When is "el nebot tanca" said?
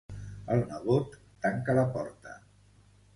0.53-1.75